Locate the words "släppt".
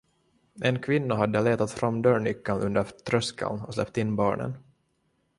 3.73-3.97